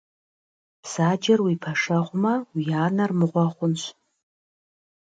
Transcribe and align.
Бзаджэр 0.81 1.39
уи 1.45 1.55
пэшэгьумэ 1.63 2.33
уи 2.55 2.65
анэр 2.85 3.11
мыгъуэ 3.19 3.45
хъунщ. 3.53 3.83